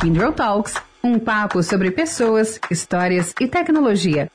[0.00, 4.30] Kindle Talks, um papo sobre pessoas, histórias e tecnologia.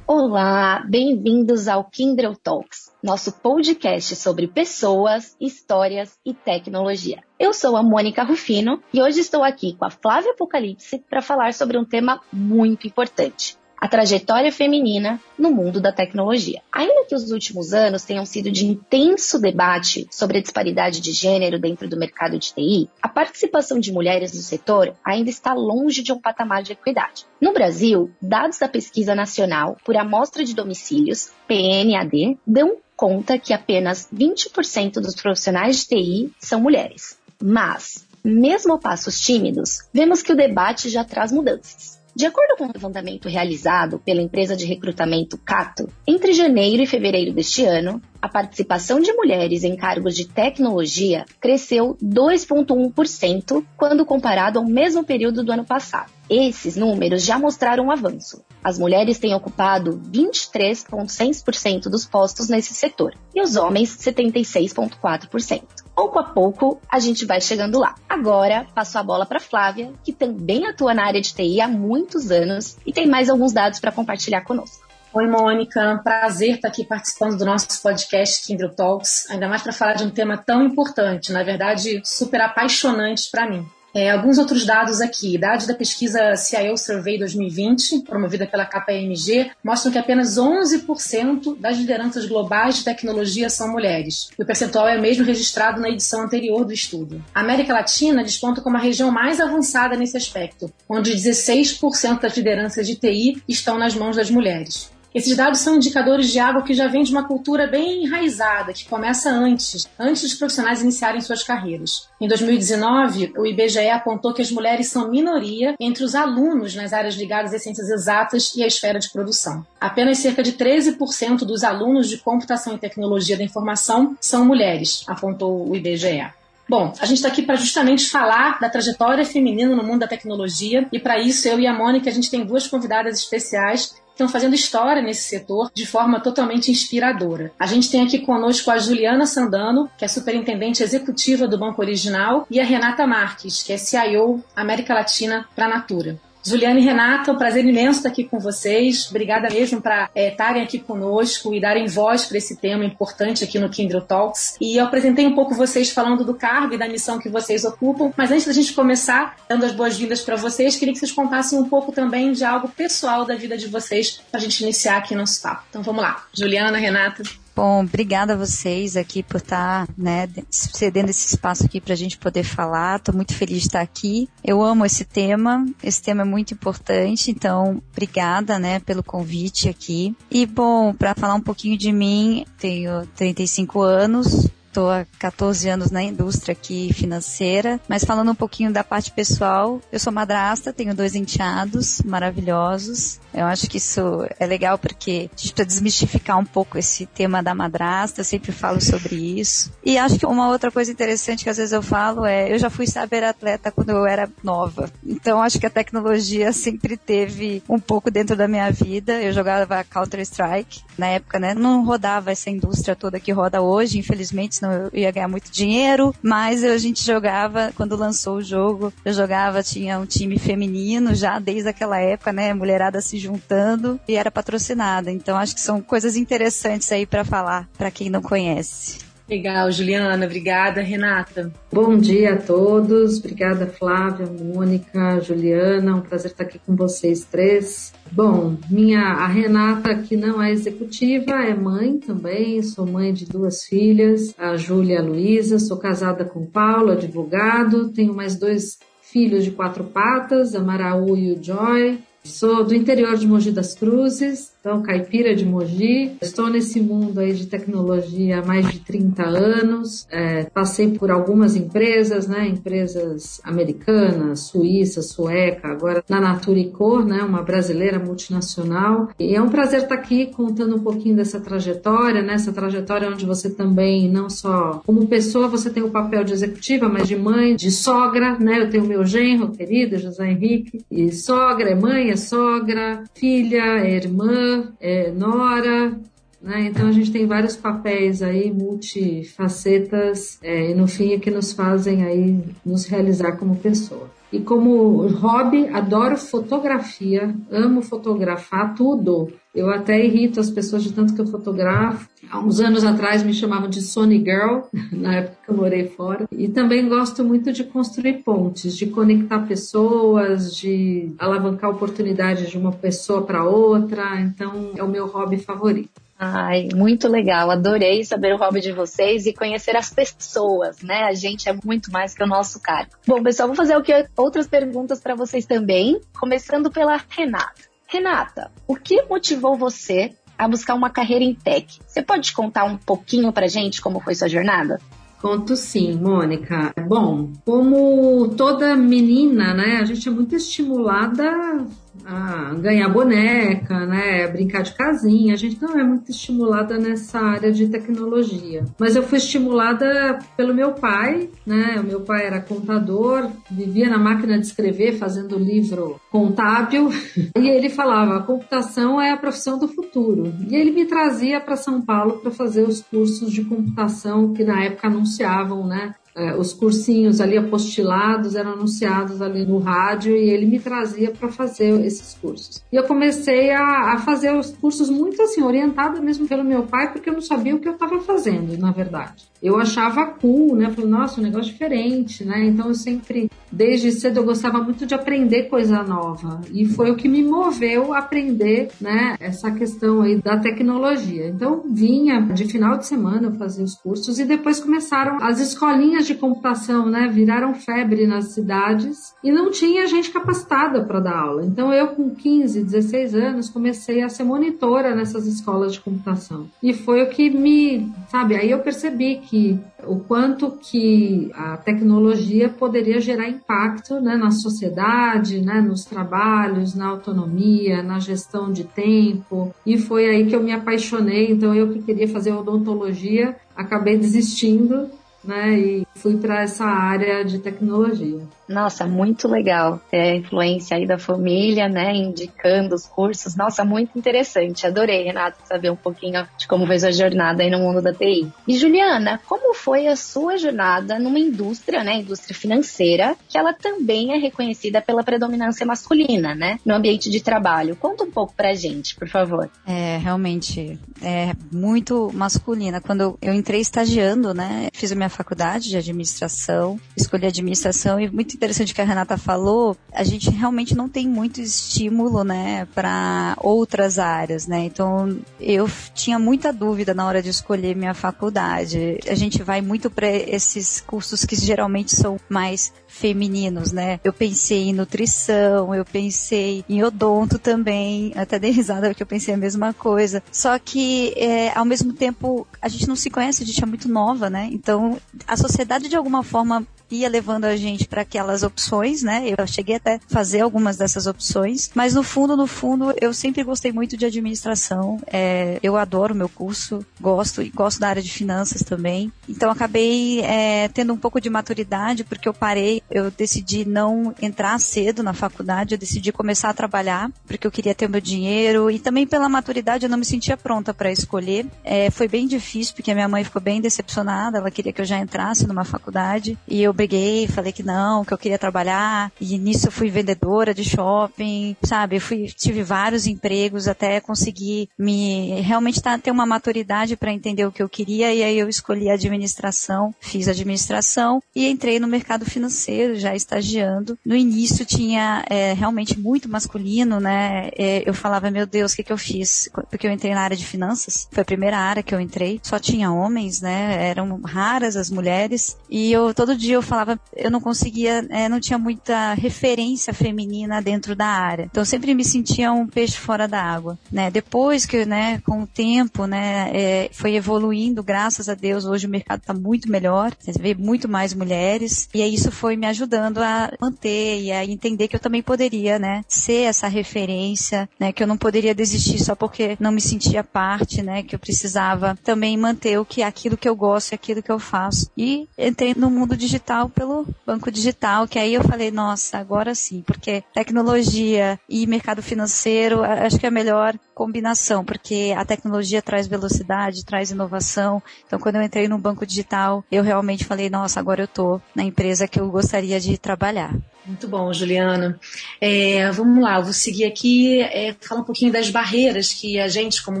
[0.06, 7.22] Olá, bem-vindos ao Kindle Talks, nosso podcast sobre pessoas, histórias e tecnologia.
[7.38, 11.52] Eu sou a Mônica Rufino e hoje estou aqui com a Flávia Apocalipse para falar
[11.52, 16.62] sobre um tema muito importante: a trajetória feminina no mundo da tecnologia.
[16.72, 21.58] Ainda que os últimos anos tenham sido de intenso debate sobre a disparidade de gênero
[21.58, 26.12] dentro do mercado de TI, a participação de mulheres no setor ainda está longe de
[26.12, 27.26] um patamar de equidade.
[27.40, 34.08] No Brasil, dados da Pesquisa Nacional por Amostra de Domicílios, PNAD, dão conta que apenas
[34.12, 37.18] 20% dos profissionais de TI são mulheres.
[37.40, 41.95] Mas, mesmo passos tímidos, vemos que o debate já traz mudanças.
[42.16, 46.86] De acordo com o um levantamento realizado pela empresa de recrutamento Cato, entre janeiro e
[46.86, 54.58] fevereiro deste ano, a participação de mulheres em cargos de tecnologia cresceu 2,1% quando comparado
[54.58, 56.10] ao mesmo período do ano passado.
[56.30, 58.42] Esses números já mostraram um avanço.
[58.64, 65.85] As mulheres têm ocupado 23,6% dos postos nesse setor e os homens 76,4%.
[65.96, 67.94] Pouco a pouco a gente vai chegando lá.
[68.06, 72.30] Agora passo a bola para Flávia, que também atua na área de TI há muitos
[72.30, 74.86] anos e tem mais alguns dados para compartilhar conosco.
[75.14, 75.98] Oi, Mônica.
[76.04, 80.10] Prazer estar aqui participando do nosso podcast Kindle Talks, ainda mais para falar de um
[80.10, 83.66] tema tão importante, na verdade, super apaixonante para mim.
[83.96, 85.38] É, alguns outros dados aqui.
[85.38, 92.26] Dados da pesquisa CIO Survey 2020, promovida pela KPMG, mostram que apenas 11% das lideranças
[92.26, 94.28] globais de tecnologia são mulheres.
[94.38, 97.24] E o percentual é o mesmo registrado na edição anterior do estudo.
[97.34, 102.86] A América Latina desponta como a região mais avançada nesse aspecto, onde 16% das lideranças
[102.86, 104.94] de TI estão nas mãos das mulheres.
[105.16, 108.84] Esses dados são indicadores de algo que já vem de uma cultura bem enraizada, que
[108.84, 112.06] começa antes, antes dos profissionais iniciarem suas carreiras.
[112.20, 117.14] Em 2019, o IBGE apontou que as mulheres são minoria entre os alunos nas áreas
[117.14, 119.66] ligadas às ciências exatas e à esfera de produção.
[119.80, 125.66] Apenas cerca de 13% dos alunos de computação e tecnologia da informação são mulheres, apontou
[125.66, 126.26] o IBGE.
[126.68, 130.86] Bom, a gente está aqui para justamente falar da trajetória feminina no mundo da tecnologia
[130.92, 134.54] e para isso eu e a Mônica a gente tem duas convidadas especiais estão fazendo
[134.54, 137.52] história nesse setor de forma totalmente inspiradora.
[137.58, 142.46] A gente tem aqui conosco a Juliana Sandano, que é superintendente executiva do Banco Original,
[142.50, 146.18] e a Renata Marques, que é CIO América Latina para a Natura.
[146.46, 149.08] Juliana e Renata, um prazer imenso estar aqui com vocês.
[149.10, 153.58] Obrigada mesmo para é, estarem aqui conosco e darem voz para esse tema importante aqui
[153.58, 154.56] no Kindle Talks.
[154.60, 158.12] E eu apresentei um pouco vocês falando do cargo e da missão que vocês ocupam,
[158.16, 161.68] mas antes da gente começar, dando as boas-vindas para vocês, queria que vocês contassem um
[161.68, 165.42] pouco também de algo pessoal da vida de vocês para a gente iniciar aqui nosso
[165.42, 165.64] papo.
[165.68, 166.26] Então vamos lá.
[166.32, 167.45] Juliana, Renata.
[167.56, 172.18] Bom, obrigada a vocês aqui por estar, né, cedendo esse espaço aqui para a gente
[172.18, 172.98] poder falar.
[172.98, 174.28] Estou muito feliz de estar aqui.
[174.44, 175.64] Eu amo esse tema.
[175.82, 177.30] Esse tema é muito importante.
[177.30, 180.14] Então, obrigada, né, pelo convite aqui.
[180.30, 184.50] E bom, para falar um pouquinho de mim, tenho 35 anos.
[184.76, 189.80] Estou há 14 anos na indústria aqui financeira, mas falando um pouquinho da parte pessoal,
[189.90, 193.18] eu sou madrasta, tenho dois enteados maravilhosos.
[193.32, 197.42] Eu acho que isso é legal porque a gente precisa desmistificar um pouco esse tema
[197.42, 199.72] da madrasta, eu sempre falo sobre isso.
[199.82, 202.68] E acho que uma outra coisa interessante que às vezes eu falo é, eu já
[202.68, 204.90] fui saber atleta quando eu era nova.
[205.06, 209.22] Então acho que a tecnologia sempre teve um pouco dentro da minha vida.
[209.22, 211.54] Eu jogava Counter Strike na época, né?
[211.54, 216.14] Não rodava essa indústria toda que roda hoje, infelizmente, senão eu ia ganhar muito dinheiro,
[216.22, 221.38] mas a gente jogava, quando lançou o jogo, eu jogava, tinha um time feminino já
[221.38, 225.10] desde aquela época, né, mulherada se juntando e era patrocinada.
[225.10, 229.05] Então acho que são coisas interessantes aí para falar para quem não conhece.
[229.28, 230.80] Legal, Juliana, obrigada.
[230.80, 231.52] Renata.
[231.72, 237.92] Bom dia a todos, obrigada Flávia, Mônica, Juliana, um prazer estar aqui com vocês três.
[238.12, 243.64] Bom, minha a Renata que não é executiva, é mãe também, sou mãe de duas
[243.64, 248.78] filhas, a Júlia e a Luísa, sou casada com o Paulo, advogado, tenho mais dois
[249.02, 251.98] filhos de quatro patas, a Maraú e o Joy.
[252.22, 256.16] Sou do interior de Mogi das Cruzes, então caipira de Mogi.
[256.20, 260.08] Estou nesse mundo aí de tecnologia há mais de 30 anos.
[260.10, 262.48] É, passei por algumas empresas, né?
[262.48, 267.22] Empresas americanas, suíça, sueca, agora na Naturicor, né?
[267.22, 269.08] Uma brasileira multinacional.
[269.20, 272.34] E é um prazer estar aqui contando um pouquinho dessa trajetória, né?
[272.34, 276.88] Essa trajetória onde você também, não só como pessoa, você tem o papel de executiva,
[276.88, 278.62] mas de mãe, de sogra, né?
[278.62, 283.94] Eu tenho meu genro querido, José Henrique, e sogra, é mãe, é sogra, filha, é
[283.94, 285.98] irmã, é nora,
[286.40, 286.66] Né?
[286.66, 291.52] Então a gente tem vários papéis aí, multifacetas, é, e no fim é que nos
[291.52, 294.10] fazem aí nos realizar como pessoa.
[294.36, 299.32] E como hobby, adoro fotografia, amo fotografar tudo.
[299.54, 302.06] Eu até irrito as pessoas de tanto que eu fotografo.
[302.30, 306.28] Há uns anos atrás me chamavam de Sony Girl, na época que eu morei fora.
[306.30, 312.72] E também gosto muito de construir pontes, de conectar pessoas, de alavancar oportunidades de uma
[312.72, 314.20] pessoa para outra.
[314.20, 316.05] Então, é o meu hobby favorito.
[316.18, 317.50] Ai, muito legal.
[317.50, 321.04] Adorei saber o hobby de vocês e conhecer as pessoas, né?
[321.04, 322.92] A gente é muito mais que o nosso cargo.
[323.06, 323.76] Bom, pessoal, vou fazer
[324.16, 327.66] outras perguntas para vocês também, começando pela Renata.
[327.86, 331.80] Renata, o que motivou você a buscar uma carreira em tech?
[331.86, 334.80] Você pode contar um pouquinho pra gente como foi sua jornada?
[335.20, 336.72] Conto sim, Mônica.
[336.86, 341.66] Bom, como toda menina, né, a gente é muito estimulada
[342.04, 345.34] a ganhar boneca, né, brincar de casinha.
[345.34, 348.64] A gente não é muito estimulada nessa área de tecnologia.
[348.78, 351.80] Mas eu fui estimulada pelo meu pai, né?
[351.80, 356.90] O meu pai era contador, vivia na máquina de escrever, fazendo livro contábil,
[357.38, 360.32] e ele falava: a computação é a profissão do futuro.
[360.48, 364.64] E ele me trazia para São Paulo para fazer os cursos de computação que na
[364.64, 365.94] época anunciavam, né?
[366.16, 371.28] É, os cursinhos ali apostilados eram anunciados ali no rádio e ele me trazia para
[371.28, 372.64] fazer esses cursos.
[372.72, 376.90] E eu comecei a, a, fazer os cursos muito assim, orientada mesmo pelo meu pai,
[376.90, 379.26] porque eu não sabia o que eu estava fazendo, na verdade.
[379.42, 380.70] Eu achava cool, né?
[380.70, 382.46] Falei, nossa, um negócio diferente, né?
[382.46, 386.40] Então eu sempre, desde cedo, eu gostava muito de aprender coisa nova.
[386.50, 389.16] E foi o que me moveu a aprender, né?
[389.20, 391.28] Essa questão aí da tecnologia.
[391.28, 396.05] Então vinha de final de semana eu fazia os cursos e depois começaram as escolinhas
[396.06, 401.44] de computação, né, viraram febre nas cidades e não tinha gente capacitada para dar aula.
[401.44, 406.46] Então eu com 15, 16 anos comecei a ser monitora nessas escolas de computação.
[406.62, 412.48] E foi o que me, sabe, aí eu percebi que o quanto que a tecnologia
[412.48, 419.54] poderia gerar impacto, né, na sociedade, né, nos trabalhos, na autonomia, na gestão de tempo.
[419.64, 421.30] E foi aí que eu me apaixonei.
[421.30, 424.90] Então eu que queria fazer odontologia, acabei desistindo
[425.26, 425.58] né?
[425.58, 428.20] E fui para essa área de tecnologia.
[428.48, 429.80] Nossa, muito legal.
[429.90, 431.94] É a influência aí da família, né?
[431.94, 433.36] Indicando os cursos.
[433.36, 434.66] Nossa, muito interessante.
[434.66, 438.30] Adorei, Renato, saber um pouquinho de como foi sua jornada aí no mundo da TI.
[438.46, 441.96] E Juliana, como foi a sua jornada numa indústria, né?
[442.00, 446.58] Indústria financeira, que ela também é reconhecida pela predominância masculina, né?
[446.64, 447.76] No ambiente de trabalho.
[447.76, 449.50] Conta um pouco pra gente, por favor.
[449.66, 452.80] É, realmente, é muito masculina.
[452.80, 454.68] Quando eu entrei estagiando, né?
[454.72, 459.76] Fiz a minha faculdade de administração, escolhi administração e muito interessante que a Renata falou,
[459.92, 464.64] a gente realmente não tem muito estímulo, né, para outras áreas, né?
[464.64, 468.98] Então, eu tinha muita dúvida na hora de escolher minha faculdade.
[469.08, 474.00] A gente vai muito para esses cursos que geralmente são mais femininos, né?
[474.02, 479.34] Eu pensei em nutrição, eu pensei em odonto também, até dei risada porque eu pensei
[479.34, 480.22] a mesma coisa.
[480.32, 483.88] Só que, é, ao mesmo tempo, a gente não se conhece, a gente é muito
[483.88, 484.48] nova, né?
[484.52, 489.34] Então, a sociedade de alguma forma ia levando a gente para aquelas opções, né?
[489.36, 493.72] Eu cheguei até fazer algumas dessas opções, mas no fundo, no fundo, eu sempre gostei
[493.72, 495.00] muito de administração.
[495.06, 499.12] É, eu adoro meu curso, gosto e gosto da área de finanças também.
[499.28, 504.58] Então acabei é, tendo um pouco de maturidade porque eu parei, eu decidi não entrar
[504.60, 508.78] cedo na faculdade, eu decidi começar a trabalhar porque eu queria ter meu dinheiro e
[508.78, 511.46] também pela maturidade eu não me sentia pronta para escolher.
[511.64, 514.84] É, foi bem difícil porque a minha mãe ficou bem decepcionada, ela queria que eu
[514.84, 519.10] já entrasse numa faculdade e eu briguei, falei que não, que eu queria trabalhar.
[519.20, 521.96] E nisso eu fui vendedora de shopping, sabe?
[521.96, 527.46] Eu fui, tive vários empregos até conseguir me realmente tá, ter uma maturidade para entender
[527.46, 528.14] o que eu queria.
[528.14, 533.98] E aí eu escolhi administração, fiz administração e entrei no mercado financeiro, já estagiando.
[534.04, 537.50] No início tinha é, realmente muito masculino, né?
[537.56, 539.48] É, eu falava, meu Deus, o que, que eu fiz?
[539.70, 542.58] Porque eu entrei na área de finanças, foi a primeira área que eu entrei, só
[542.58, 543.88] tinha homens, né?
[543.88, 545.56] Eram raras as mulheres.
[545.70, 550.60] E eu todo dia eu falava, eu não conseguia, é, não tinha muita referência feminina
[550.60, 551.44] dentro da área.
[551.44, 554.10] Então eu sempre me sentia um peixe fora da água, né?
[554.10, 558.90] Depois que, né, com o tempo, né, é, foi evoluindo, graças a Deus, hoje o
[558.90, 563.52] mercado está muito melhor, você vê muito mais mulheres, e isso foi me ajudando a
[563.60, 568.06] manter e a entender que eu também poderia, né, ser essa referência, né, que eu
[568.06, 572.78] não poderia desistir só porque não me sentia parte, né, que eu precisava também manter
[572.78, 574.90] o que aquilo que eu gosto e aquilo que eu faço.
[574.96, 579.82] E entrei no mundo digital pelo banco digital, que aí eu falei, nossa, agora sim,
[579.86, 586.84] porque tecnologia e mercado financeiro, acho que é melhor combinação, porque a tecnologia traz velocidade,
[586.84, 587.82] traz inovação.
[588.06, 591.64] Então, quando eu entrei no banco digital, eu realmente falei, nossa, agora eu tô na
[591.64, 593.54] empresa que eu gostaria de trabalhar.
[593.86, 594.98] Muito bom, Juliana.
[595.40, 599.46] É, vamos lá, eu vou seguir aqui, é, falar um pouquinho das barreiras que a
[599.46, 600.00] gente, como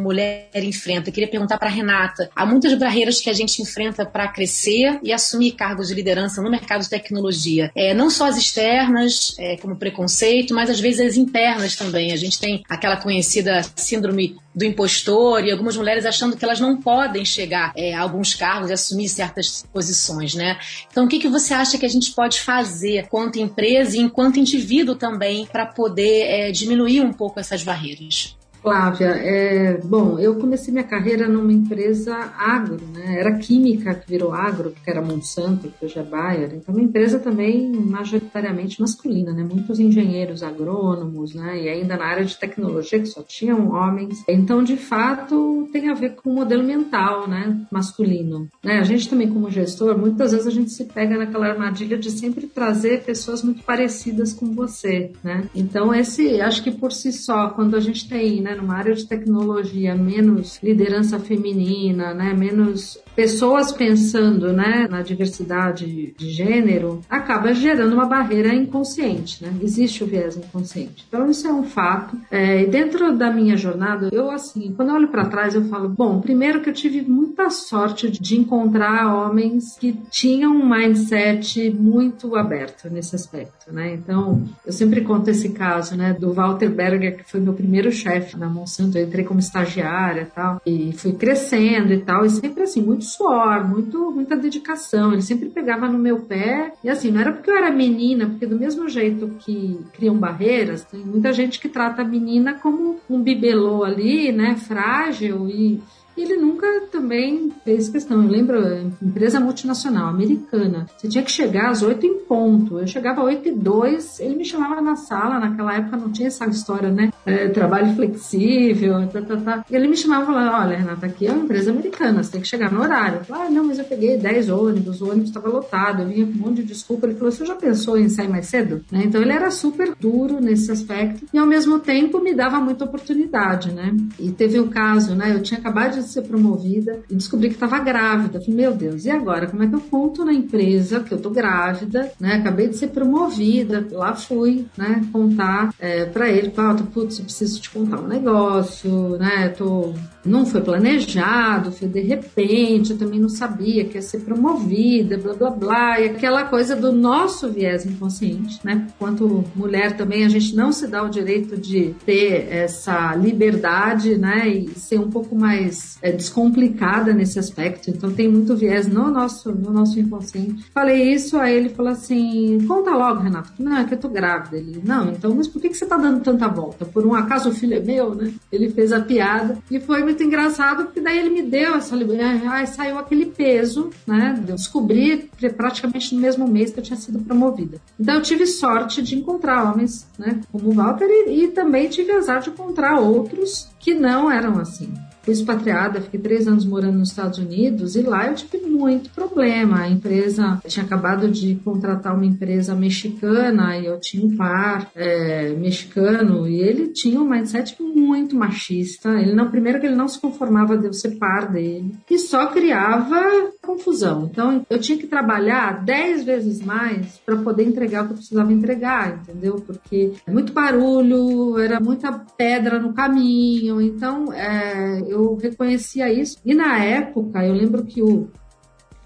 [0.00, 1.08] mulher, enfrenta.
[1.08, 5.12] Eu queria perguntar para Renata: há muitas barreiras que a gente enfrenta para crescer e
[5.12, 7.70] assumir cargos de liderança no mercado de tecnologia.
[7.76, 12.12] É, não só as externas, é, como preconceito, mas às vezes as internas também.
[12.12, 16.80] A gente tem aquela conhecida síndrome do impostor e algumas mulheres achando que elas não
[16.80, 20.58] podem chegar é, a alguns cargos e assumir certas posições, né?
[20.90, 24.38] Então, o que, que você acha que a gente pode fazer quanto empresa e enquanto
[24.38, 28.34] indivíduo também para poder é, diminuir um pouco essas barreiras?
[28.66, 33.20] Flávia, é, bom, eu comecei minha carreira numa empresa agro, né?
[33.20, 36.52] Era química que virou agro, que era Monsanto, que hoje é Bayer.
[36.52, 39.44] Então, uma empresa também majoritariamente masculina, né?
[39.48, 41.62] Muitos engenheiros agrônomos, né?
[41.62, 44.24] E ainda na área de tecnologia, que só tinham homens.
[44.26, 47.64] Então, de fato, tem a ver com o modelo mental, né?
[47.70, 48.48] Masculino.
[48.64, 48.80] Né?
[48.80, 52.48] A gente também, como gestor, muitas vezes a gente se pega naquela armadilha de sempre
[52.48, 55.48] trazer pessoas muito parecidas com você, né?
[55.54, 58.55] Então, esse, acho que por si só, quando a gente tem, né?
[58.56, 66.30] Numa área de tecnologia, menos liderança feminina, né, menos pessoas pensando né, na diversidade de
[66.30, 69.52] gênero, acaba gerando uma barreira inconsciente, né?
[69.62, 71.06] Existe o viés inconsciente.
[71.08, 72.16] Então isso é um fato.
[72.30, 75.88] É, e dentro da minha jornada, eu assim, quando eu olho para trás, eu falo,
[75.88, 82.36] bom, primeiro que eu tive muita sorte de encontrar homens que tinham um mindset muito
[82.36, 83.94] aberto nesse aspecto, né?
[83.94, 88.36] Então eu sempre conto esse caso, né, do Walter Berger, que foi meu primeiro chefe
[88.36, 88.98] na Monsanto.
[88.98, 93.66] Eu entrei como estagiária tal, e fui crescendo e tal, e sempre assim muito suor,
[93.66, 95.12] muito, muita dedicação.
[95.12, 96.72] Ele sempre pegava no meu pé.
[96.82, 100.84] E assim, não era porque eu era menina, porque do mesmo jeito que criam barreiras,
[100.84, 104.56] tem muita gente que trata a menina como um bibelô ali, né?
[104.56, 105.80] Frágil e
[106.16, 108.22] e ele nunca também fez questão.
[108.22, 108.58] Eu lembro,
[109.02, 110.86] empresa multinacional, americana.
[110.96, 112.78] Você tinha que chegar às oito em ponto.
[112.78, 115.38] Eu chegava às oito e dois, ele me chamava na sala.
[115.38, 117.12] Naquela época não tinha essa história, né?
[117.24, 119.64] É, trabalho flexível, tá, tá, tá.
[119.70, 122.72] Ele me chamava e olha, Renata, aqui é uma empresa americana, você tem que chegar
[122.72, 123.18] no horário.
[123.18, 126.26] Eu falava, ah, não, mas eu peguei dez ônibus, o ônibus estava lotado, eu vinha
[126.26, 127.06] com um monte de desculpa.
[127.06, 128.84] Ele falou, você já pensou em sair mais cedo?
[128.90, 129.02] Né?
[129.04, 133.72] Então ele era super duro nesse aspecto e ao mesmo tempo me dava muita oportunidade,
[133.72, 133.94] né?
[134.18, 135.32] E teve um caso, né?
[135.34, 138.40] Eu tinha acabado de ser promovida e descobri que estava grávida.
[138.40, 139.46] Falei, meu Deus, e agora?
[139.46, 142.34] Como é que eu conto na empresa que eu tô grávida, né?
[142.34, 145.04] Acabei de ser promovida, lá fui, né?
[145.12, 149.48] Contar é, para ele, Paulo, putz, preciso te contar um negócio, né?
[149.48, 149.92] Tô
[150.26, 155.34] não foi planejado, foi de repente, eu também não sabia que ia ser promovida, blá
[155.34, 158.86] blá blá, e aquela coisa do nosso viés inconsciente, né?
[158.98, 164.48] Quanto mulher também, a gente não se dá o direito de ter essa liberdade, né?
[164.48, 167.90] E ser um pouco mais é, descomplicada nesse aspecto.
[167.90, 170.64] Então tem muito viés no nosso, no nosso inconsciente.
[170.72, 173.52] Falei isso, aí ele falou assim: conta logo, Renato.
[173.58, 174.56] Não, é que eu tô grávida.
[174.56, 176.84] Ele, não, então, mas por que, que você tá dando tanta volta?
[176.84, 178.32] Por um acaso o filho é meu, né?
[178.50, 182.46] Ele fez a piada e foi muito engraçado porque daí ele me deu essa liberdade.
[182.46, 184.34] Aí saiu aquele peso, né?
[184.48, 187.78] Eu descobri praticamente no mesmo mês que eu tinha sido promovida.
[188.00, 190.40] Então eu tive sorte de encontrar homens, né?
[190.50, 194.92] Como o Walter e, e também tive azar de encontrar outros que não eram assim
[195.26, 199.80] fui expatriada, fiquei três anos morando nos Estados Unidos e lá eu tive muito problema.
[199.80, 205.52] A empresa tinha acabado de contratar uma empresa mexicana e eu tinha um par é,
[205.54, 209.20] mexicano e ele tinha um mindset muito machista.
[209.20, 212.46] Ele não, primeiro que ele não se conformava de eu ser par dele e só
[212.46, 214.28] criava confusão.
[214.30, 218.52] Então eu tinha que trabalhar dez vezes mais para poder entregar o que eu precisava
[218.52, 219.56] entregar, entendeu?
[219.56, 223.80] Porque é muito barulho, era muita pedra no caminho.
[223.80, 226.38] Então é, eu reconhecia isso.
[226.44, 228.28] E na época eu lembro que o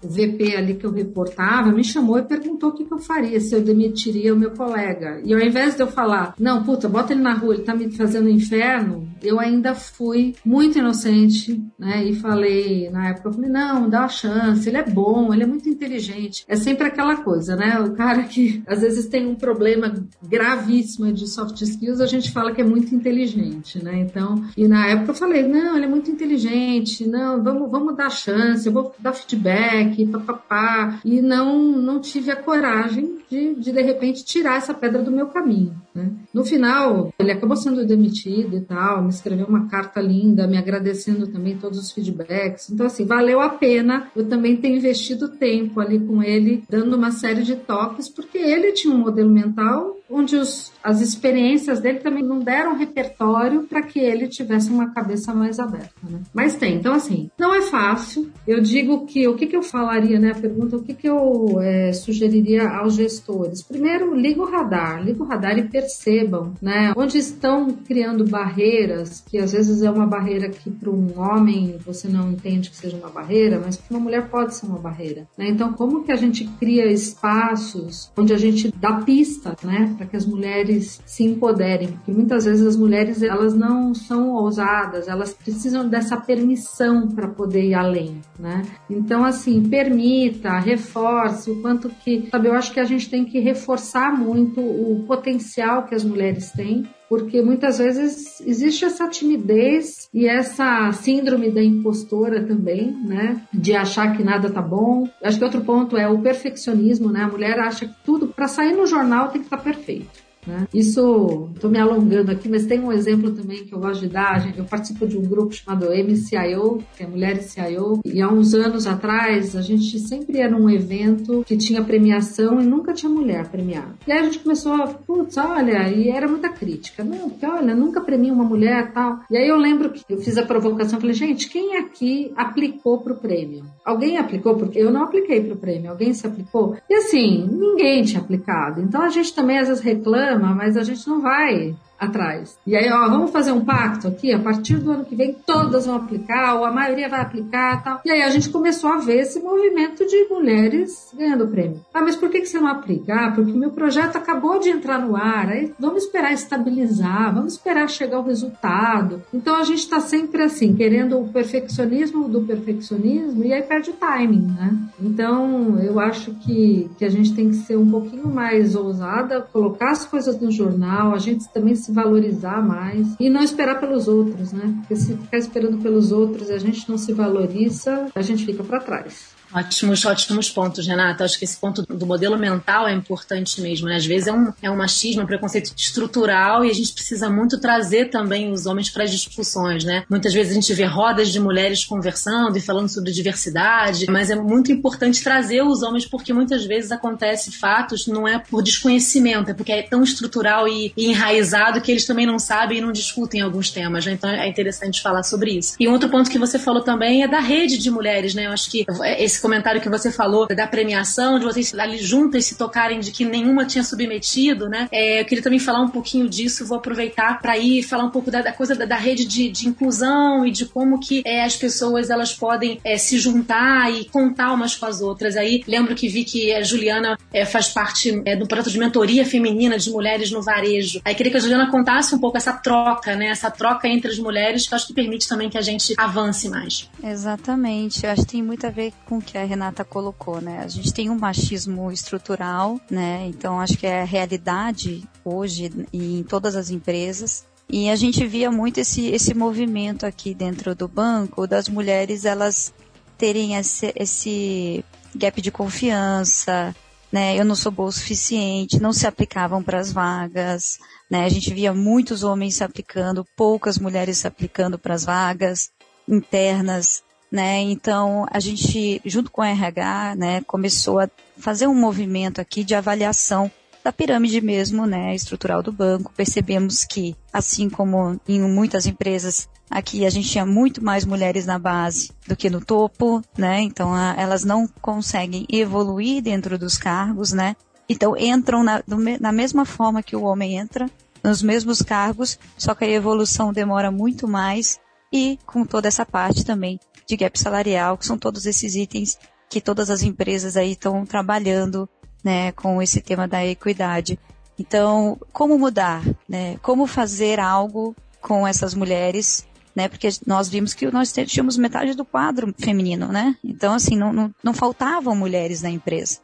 [0.03, 3.39] o VP ali que eu reportava me chamou e perguntou o que, que, eu faria
[3.39, 5.21] se eu demitiria o meu colega.
[5.23, 7.91] E ao invés de eu falar, não, puta, bota ele na rua, ele tá me
[7.91, 12.03] fazendo inferno, eu ainda fui muito inocente, né?
[12.05, 15.47] E falei, na época, eu falei, não, dá uma chance, ele é bom, ele é
[15.47, 16.43] muito inteligente.
[16.47, 17.79] É sempre aquela coisa, né?
[17.79, 19.93] O cara que às vezes tem um problema
[20.23, 23.99] gravíssimo de soft skills, a gente fala que é muito inteligente, né?
[23.99, 28.09] Então, e na época eu falei, não, ele é muito inteligente, não, vamos, vamos dar
[28.09, 33.71] chance, eu vou dar feedback aqui, papapá, e não, não tive a coragem de, de,
[33.71, 35.75] de repente, tirar essa pedra do meu caminho.
[35.93, 36.11] Né?
[36.33, 41.27] No final, ele acabou sendo demitido e tal, me escreveu uma carta linda, me agradecendo
[41.27, 42.69] também todos os feedbacks.
[42.69, 47.11] Então, assim, valeu a pena eu também ter investido tempo ali com ele, dando uma
[47.11, 52.23] série de toques, porque ele tinha um modelo mental onde os, as experiências dele também
[52.23, 55.93] não deram repertório para que ele tivesse uma cabeça mais aberta.
[56.03, 56.19] Né?
[56.33, 58.29] Mas tem, então assim, não é fácil.
[58.45, 60.31] Eu digo que o que, que eu falaria, né?
[60.31, 63.63] A pergunta, o que, que eu é, sugeriria aos gestores?
[63.63, 66.93] Primeiro, liga o radar, liga o radar e percebam, né?
[66.95, 72.07] Onde estão criando barreiras, que às vezes é uma barreira que para um homem você
[72.07, 75.27] não entende que seja uma barreira, mas para uma mulher pode ser uma barreira.
[75.37, 75.49] Né?
[75.49, 79.93] Então, como que a gente cria espaços onde a gente dá pista, né?
[79.97, 85.07] Para que as mulheres se empoderem, porque muitas vezes as mulheres elas não são ousadas,
[85.07, 88.61] elas precisam dessa permissão para poder ir além, né?
[88.89, 93.39] Então, assim, permita, reforce o quanto que, sabe, eu acho que a gente tem que
[93.39, 100.29] reforçar muito o potencial que as mulheres têm porque muitas vezes existe essa timidez e
[100.29, 103.41] essa síndrome da impostora também, né?
[103.53, 105.09] De achar que nada tá bom.
[105.21, 107.23] Acho que outro ponto é o perfeccionismo, né?
[107.23, 110.30] A mulher acha que tudo para sair no jornal tem que estar tá perfeito.
[110.45, 110.67] Né?
[110.73, 114.57] Isso, estou me alongando aqui, mas tem um exemplo também que eu gosto de dar.
[114.57, 118.87] Eu participo de um grupo chamado MCIO, que é Mulheres CIO, e há uns anos
[118.87, 123.93] atrás a gente sempre era um evento que tinha premiação e nunca tinha mulher premiada.
[124.07, 127.03] E aí a gente começou a, putz, olha, e era muita crítica.
[127.03, 129.19] Não, porque olha, nunca premia uma mulher tal.
[129.29, 133.13] E aí eu lembro que eu fiz a provocação, falei, gente, quem aqui aplicou para
[133.13, 133.63] o prêmio?
[133.85, 134.55] Alguém aplicou?
[134.55, 136.75] Porque eu não apliquei para o prêmio, alguém se aplicou?
[136.89, 138.81] E assim, ninguém tinha aplicado.
[138.81, 142.57] Então a gente também às vezes reclama mas a gente não vai atrás.
[142.65, 145.85] E aí, ó, vamos fazer um pacto aqui, a partir do ano que vem todas
[145.85, 148.01] vão aplicar, ou a maioria vai aplicar tal.
[148.03, 151.79] E aí a gente começou a ver esse movimento de mulheres ganhando prêmio.
[151.93, 153.13] Ah, mas por que, que você não aplica?
[153.13, 157.87] Ah, porque meu projeto acabou de entrar no ar, aí vamos esperar estabilizar, vamos esperar
[157.87, 159.21] chegar o resultado.
[159.31, 163.93] Então a gente está sempre assim, querendo o perfeccionismo do perfeccionismo e aí perde o
[163.93, 164.75] timing, né?
[164.99, 169.91] Então eu acho que, que a gente tem que ser um pouquinho mais ousada, colocar
[169.91, 174.51] as coisas no jornal, a gente também se valorizar mais e não esperar pelos outros,
[174.51, 174.73] né?
[174.79, 178.79] Porque se ficar esperando pelos outros a gente não se valoriza, a gente fica para
[178.79, 179.40] trás.
[179.53, 181.25] Ótimos, ótimos pontos, Renata.
[181.25, 183.87] Acho que esse ponto do modelo mental é importante mesmo.
[183.87, 183.95] Né?
[183.95, 187.59] Às vezes é um, é um machismo, um preconceito estrutural e a gente precisa muito
[187.59, 189.83] trazer também os homens para as discussões.
[189.83, 190.03] Né?
[190.09, 194.35] Muitas vezes a gente vê rodas de mulheres conversando e falando sobre diversidade, mas é
[194.35, 199.53] muito importante trazer os homens porque muitas vezes acontece fatos, não é por desconhecimento, é
[199.53, 203.41] porque é tão estrutural e, e enraizado que eles também não sabem e não discutem
[203.41, 204.05] alguns temas.
[204.05, 204.13] Né?
[204.13, 205.75] Então é interessante falar sobre isso.
[205.79, 208.33] E um outro ponto que você falou também é da rede de mulheres.
[208.33, 208.45] Né?
[208.45, 208.85] Eu acho que
[209.17, 213.25] esse comentário que você falou da premiação, de vocês ali juntas se tocarem de que
[213.25, 214.87] nenhuma tinha submetido, né?
[214.91, 218.29] É, eu queria também falar um pouquinho disso, vou aproveitar para ir falar um pouco
[218.29, 221.55] da, da coisa da, da, rede de, de, inclusão e de como que é, as
[221.55, 225.35] pessoas elas podem é, se juntar e contar umas com as outras.
[225.35, 229.25] Aí lembro que vi que a Juliana é, faz parte é, do projeto de mentoria
[229.25, 231.01] feminina de mulheres no varejo.
[231.03, 233.27] Aí queria que a Juliana contasse um pouco essa troca, né?
[233.27, 236.49] Essa troca entre as mulheres que eu acho que permite também que a gente avance
[236.49, 236.89] mais.
[237.03, 238.05] Exatamente.
[238.05, 240.59] Eu acho que tem muito a ver com o que a Renata colocou, né?
[240.63, 243.25] A gente tem um machismo estrutural, né?
[243.27, 247.45] Então acho que é a realidade hoje em todas as empresas.
[247.69, 252.73] E a gente via muito esse, esse movimento aqui dentro do banco das mulheres elas
[253.17, 254.83] terem esse, esse
[255.15, 256.75] gap de confiança,
[257.11, 257.39] né?
[257.39, 261.23] Eu não sou boa o suficiente, não se aplicavam para as vagas, né?
[261.23, 265.71] A gente via muitos homens se aplicando, poucas mulheres se aplicando para as vagas
[266.07, 267.61] internas né?
[267.61, 272.75] Então a gente, junto com a RH, né, começou a fazer um movimento aqui de
[272.75, 273.49] avaliação
[273.83, 276.11] da pirâmide mesmo, né, estrutural do banco.
[276.15, 281.57] Percebemos que, assim como em muitas empresas, aqui a gente tinha muito mais mulheres na
[281.57, 283.61] base do que no topo, né?
[283.61, 287.55] Então a, elas não conseguem evoluir dentro dos cargos, né?
[287.89, 288.83] Então entram na,
[289.19, 290.89] na mesma forma que o homem entra,
[291.23, 294.79] nos mesmos cargos, só que a evolução demora muito mais
[295.13, 296.79] e com toda essa parte também
[297.11, 299.17] de gap salarial, que são todos esses itens
[299.49, 301.87] que todas as empresas aí estão trabalhando,
[302.23, 304.17] né, com esse tema da equidade.
[304.57, 306.57] Então, como mudar, né?
[306.61, 309.45] Como fazer algo com essas mulheres,
[309.75, 309.89] né?
[309.89, 313.35] Porque nós vimos que nós tínhamos metade do quadro feminino, né?
[313.43, 316.19] Então, assim, não, não, não faltavam mulheres na empresa.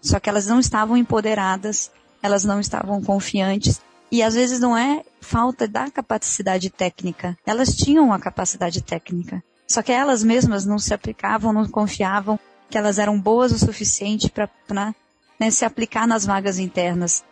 [0.00, 1.90] Só que elas não estavam empoderadas,
[2.22, 3.80] elas não estavam confiantes.
[4.10, 7.36] E às vezes não é falta da capacidade técnica.
[7.44, 9.42] Elas tinham a capacidade técnica.
[9.70, 12.36] Só que elas mesmas não se aplicavam, não confiavam
[12.68, 14.92] que elas eram boas o suficiente para
[15.38, 17.22] né, se aplicar nas vagas internas.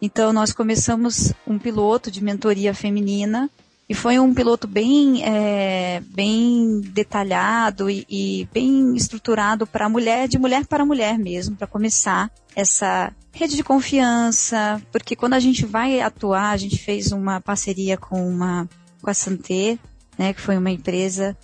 [0.00, 3.48] Então nós começamos um piloto de mentoria feminina
[3.88, 10.38] e foi um piloto bem, é, bem detalhado e, e bem estruturado para mulher, de
[10.38, 16.02] mulher para mulher mesmo, para começar essa rede de confiança, porque quando a gente vai
[16.02, 18.68] atuar, a gente fez uma parceria com uma
[19.00, 19.78] com a Santé,
[20.18, 21.34] né, que foi uma empresa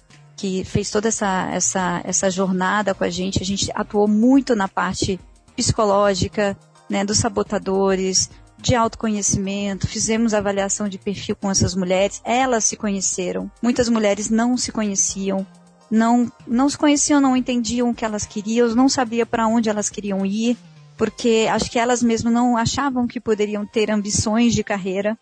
[0.43, 3.41] que fez toda essa, essa, essa jornada com a gente.
[3.41, 5.21] A gente atuou muito na parte
[5.55, 6.59] psicológica,
[6.91, 8.29] né, dos sabotadores,
[8.59, 13.49] de autoconhecimento, fizemos avaliação de perfil com essas mulheres, elas se conheceram.
[13.63, 15.47] Muitas mulheres não se conheciam,
[15.89, 19.89] não, não se conheciam, não entendiam o que elas queriam, não sabiam para onde elas
[19.89, 20.57] queriam ir,
[20.97, 25.17] porque acho que elas mesmas não achavam que poderiam ter ambições de carreira.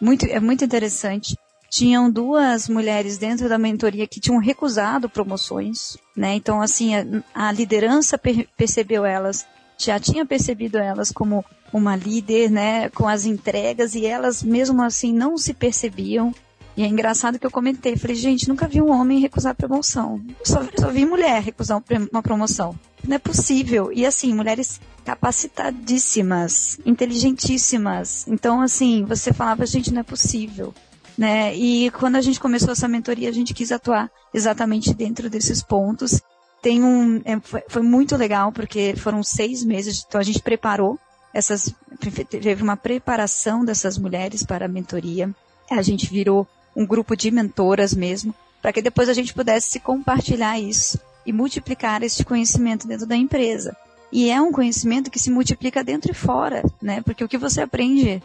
[0.00, 1.34] Muito, é muito interessante.
[1.70, 6.34] Tinham duas mulheres dentro da mentoria que tinham recusado promoções, né?
[6.34, 9.46] Então, assim, a, a liderança per percebeu elas
[9.78, 15.12] já tinha percebido elas como uma líder, né, com as entregas e elas mesmo assim
[15.12, 16.34] não se percebiam.
[16.76, 20.20] E é engraçado que eu comentei, falei, gente, nunca vi um homem recusar promoção.
[20.44, 22.78] Só, só vi mulher recusar uma promoção.
[23.02, 23.90] Não é possível.
[23.90, 28.26] E assim, mulheres capacitadíssimas, inteligentíssimas.
[28.28, 30.74] Então, assim, você falava, gente, não é possível.
[31.16, 31.54] Né?
[31.56, 36.20] E quando a gente começou essa mentoria, a gente quis atuar exatamente dentro desses pontos
[36.66, 40.98] tem um, é, foi, foi, muito legal porque foram seis meses, então a gente preparou
[41.32, 41.72] essas,
[42.28, 45.32] teve uma preparação dessas mulheres para a mentoria.
[45.70, 50.58] A gente virou um grupo de mentoras mesmo, para que depois a gente pudesse compartilhar
[50.58, 53.76] isso e multiplicar esse conhecimento dentro da empresa.
[54.10, 57.00] E é um conhecimento que se multiplica dentro e fora, né?
[57.02, 58.22] Porque o que você aprende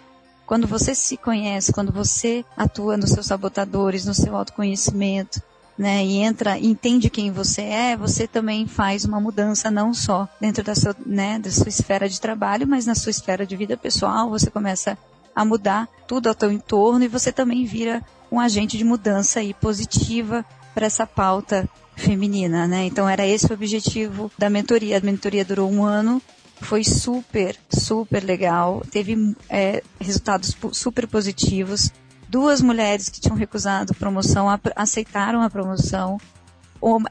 [0.51, 5.41] quando você se conhece, quando você atua nos seus sabotadores, no seu autoconhecimento,
[5.77, 10.61] né, e entra, entende quem você é, você também faz uma mudança não só dentro
[10.61, 14.29] da sua, né, da sua esfera de trabalho, mas na sua esfera de vida pessoal,
[14.29, 14.97] você começa
[15.33, 19.53] a mudar tudo ao teu entorno e você também vira um agente de mudança aí
[19.53, 20.43] positiva
[20.75, 22.83] para essa pauta feminina, né?
[22.83, 24.97] Então era esse o objetivo da mentoria.
[24.97, 26.21] A mentoria durou um ano,
[26.61, 31.91] foi super, super legal, teve é, resultados super positivos
[32.31, 36.17] duas mulheres que tinham recusado promoção aceitaram a promoção.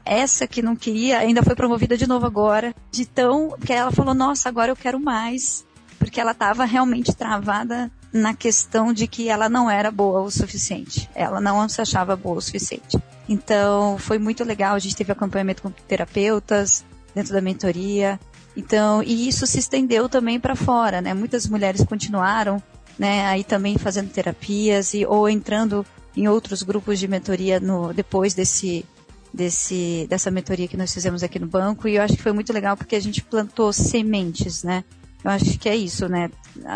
[0.03, 4.13] Essa que não queria ainda foi promovida de novo agora, de tão que ela falou:
[4.13, 5.63] "Nossa, agora eu quero mais",
[5.99, 11.09] porque ela estava realmente travada na questão de que ela não era boa o suficiente.
[11.15, 12.99] Ela não se achava boa o suficiente.
[13.29, 14.75] Então, foi muito legal.
[14.75, 16.83] A gente teve acompanhamento com terapeutas
[17.15, 18.19] dentro da mentoria.
[18.55, 21.13] Então, e isso se estendeu também para fora, né?
[21.13, 22.61] Muitas mulheres continuaram
[23.01, 23.25] né?
[23.25, 25.83] Aí também fazendo terapias e ou entrando
[26.15, 28.85] em outros grupos de mentoria no depois desse
[29.33, 32.53] desse dessa mentoria que nós fizemos aqui no banco e eu acho que foi muito
[32.53, 34.83] legal porque a gente plantou sementes, né?
[35.23, 36.29] Eu acho que é isso, né?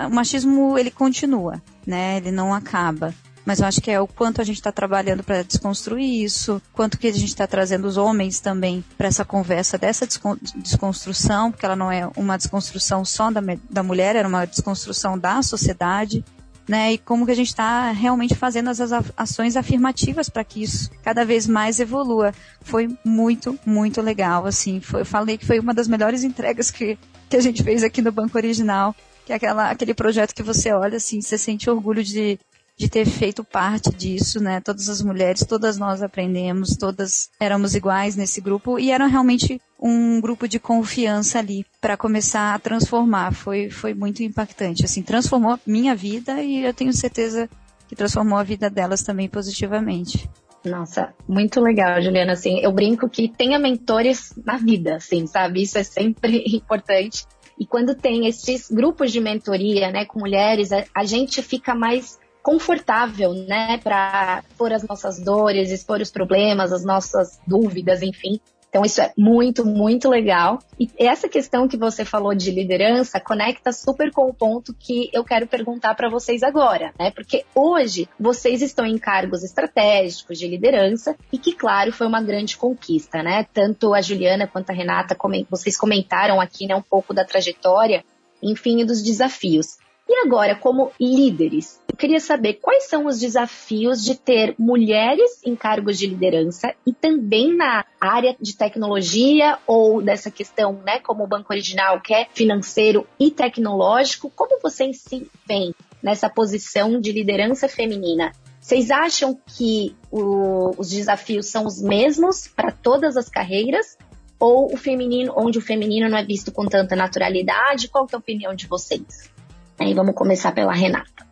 [0.08, 2.18] O machismo ele continua, né?
[2.18, 3.14] Ele não acaba.
[3.46, 6.98] Mas eu acho que é o quanto a gente está trabalhando para desconstruir isso, quanto
[6.98, 10.08] que a gente está trazendo os homens também para essa conversa dessa
[10.56, 15.42] desconstrução, porque ela não é uma desconstrução só da, da mulher, era uma desconstrução da
[15.44, 16.26] sociedade.
[16.68, 18.80] Né, e como que a gente está realmente fazendo as
[19.16, 22.34] ações afirmativas para que isso cada vez mais evolua.
[22.64, 26.98] Foi muito, muito legal, assim, foi, eu falei que foi uma das melhores entregas que,
[27.30, 30.74] que a gente fez aqui no Banco Original, que é aquela, aquele projeto que você
[30.74, 32.40] olha, assim, você sente orgulho de,
[32.78, 34.60] de ter feito parte disso, né?
[34.60, 40.20] Todas as mulheres, todas nós aprendemos, todas éramos iguais nesse grupo e era realmente um
[40.20, 43.34] grupo de confiança ali para começar a transformar.
[43.34, 47.50] Foi, foi muito impactante, assim, transformou minha vida e eu tenho certeza
[47.88, 50.30] que transformou a vida delas também positivamente.
[50.66, 52.34] Nossa, muito legal, Juliana.
[52.34, 55.62] Assim, eu brinco que tenha mentores na vida, assim, sabe?
[55.62, 57.26] Isso é sempre importante.
[57.58, 62.20] E quando tem esses grupos de mentoria, né, com mulheres, a, a gente fica mais
[62.46, 68.40] confortável, né, para expor as nossas dores, expor os problemas, as nossas dúvidas, enfim.
[68.70, 70.60] Então isso é muito, muito legal.
[70.80, 75.24] E essa questão que você falou de liderança conecta super com o ponto que eu
[75.24, 77.10] quero perguntar para vocês agora, né?
[77.10, 82.58] Porque hoje vocês estão em cargos estratégicos de liderança e que, claro, foi uma grande
[82.58, 83.48] conquista, né?
[83.52, 85.18] Tanto a Juliana quanto a Renata,
[85.50, 88.06] vocês comentaram aqui, né, um pouco da trajetória,
[88.44, 89.78] enfim, e dos desafios.
[90.08, 95.56] E agora, como líderes, eu queria saber quais são os desafios de ter mulheres em
[95.56, 101.28] cargos de liderança e também na área de tecnologia ou dessa questão, né, como o
[101.28, 104.30] Banco Original, que é financeiro e tecnológico.
[104.30, 108.32] Como vocês se veem nessa posição de liderança feminina?
[108.62, 113.98] Vocês acham que o, os desafios são os mesmos para todas as carreiras?
[114.40, 117.88] Ou o feminino, onde o feminino não é visto com tanta naturalidade?
[117.88, 119.34] Qual é a opinião de vocês?
[119.80, 121.26] Aí vamos começar pela Renata.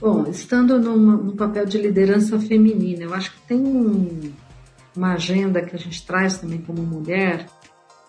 [0.00, 4.32] Bom, estando no papel de liderança feminina, eu acho que tem um,
[4.94, 7.46] uma agenda que a gente traz também como mulher,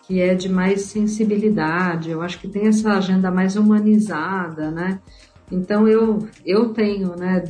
[0.06, 2.10] que é de mais sensibilidade.
[2.10, 5.00] Eu acho que tem essa agenda mais humanizada, né?
[5.50, 7.42] Então eu, eu tenho, né,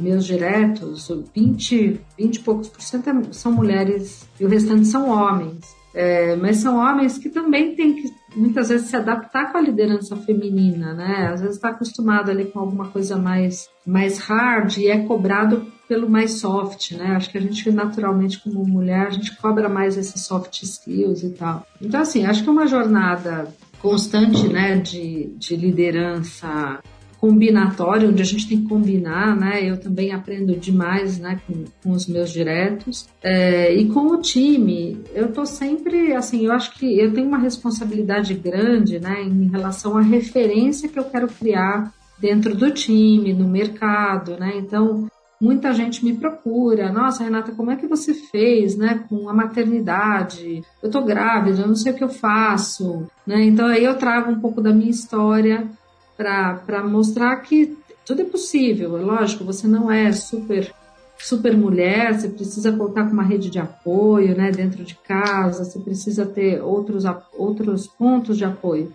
[0.00, 5.10] meus diretos, 20, 20 e poucos por cento é, são mulheres e o restante são
[5.10, 5.74] homens.
[5.94, 10.16] É, mas são homens que também têm que muitas vezes se adaptar com a liderança
[10.16, 11.30] feminina, né?
[11.32, 16.08] Às vezes está acostumado ali com alguma coisa mais, mais hard e é cobrado pelo
[16.08, 17.16] mais soft, né?
[17.16, 21.30] Acho que a gente naturalmente como mulher a gente cobra mais esses soft skills e
[21.30, 21.66] tal.
[21.80, 26.80] Então assim, acho que é uma jornada constante, né, de, de liderança
[27.22, 29.62] combinatório, onde a gente tem que combinar, né?
[29.62, 33.08] Eu também aprendo demais, né, com, com os meus diretos.
[33.22, 37.38] É, e com o time, eu tô sempre, assim, eu acho que eu tenho uma
[37.38, 43.46] responsabilidade grande, né, em relação à referência que eu quero criar dentro do time, no
[43.46, 44.54] mercado, né?
[44.56, 45.06] Então,
[45.40, 46.90] muita gente me procura.
[46.90, 50.64] Nossa, Renata, como é que você fez, né, com a maternidade?
[50.82, 53.44] Eu tô grávida, eu não sei o que eu faço, né?
[53.44, 55.70] Então aí eu trago um pouco da minha história
[56.16, 58.98] para mostrar que tudo é possível.
[58.98, 60.72] É lógico, você não é super
[61.18, 65.78] super mulher, você precisa contar com uma rede de apoio, né, dentro de casa, você
[65.78, 67.04] precisa ter outros
[67.38, 68.92] outros pontos de apoio.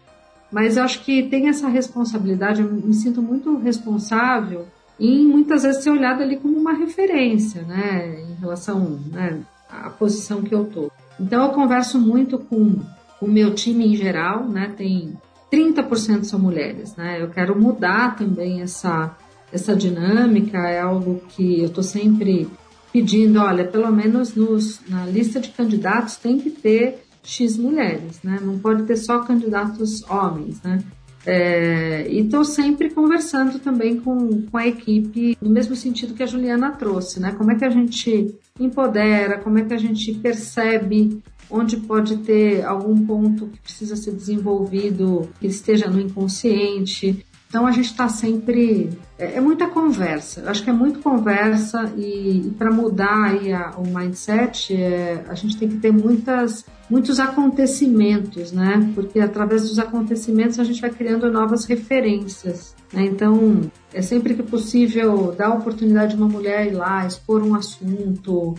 [0.51, 4.65] Mas eu acho que tem essa responsabilidade, eu me sinto muito responsável
[4.99, 10.41] em muitas vezes ser olhada ali como uma referência, né, em relação né, à posição
[10.41, 10.91] que eu tô.
[11.19, 12.82] Então eu converso muito com
[13.21, 15.17] o meu time em geral, né, tem
[15.51, 17.21] 30% são mulheres, né?
[17.21, 19.15] Eu quero mudar também essa,
[19.51, 22.49] essa dinâmica, é algo que eu estou sempre
[22.91, 28.39] pedindo, olha, pelo menos nos, na lista de candidatos tem que ter X mulheres, né?
[28.41, 30.79] Não pode ter só candidatos homens, né?
[31.25, 36.25] É, e estou sempre conversando também com, com a equipe no mesmo sentido que a
[36.25, 37.33] Juliana trouxe, né?
[37.33, 42.63] Como é que a gente empodera, como é que a gente percebe onde pode ter
[42.65, 47.25] algum ponto que precisa ser desenvolvido, que esteja no inconsciente.
[47.49, 48.89] Então a gente está sempre.
[49.17, 50.41] É, é, muita conversa.
[50.41, 55.23] Eu acho que é muito conversa e, e para mudar aí a, o mindset, é,
[55.27, 58.91] a gente tem que ter muitas, muitos acontecimentos, né?
[58.93, 62.75] Porque através dos acontecimentos a gente vai criando novas referências.
[62.91, 63.05] Né?
[63.05, 67.55] Então é sempre que possível dar a oportunidade de uma mulher ir lá, expor um
[67.55, 68.55] assunto,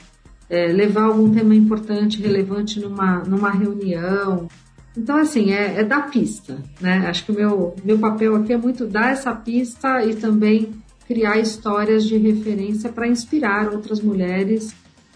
[0.49, 4.49] é, levar algum tema importante, relevante numa, numa reunião.
[4.97, 7.07] Então, assim, é, é dar pista, né?
[7.07, 10.71] Acho que o meu, meu papel aqui é muito dar essa pista e também
[11.07, 14.75] criar histórias de referência para inspirar outras mulheres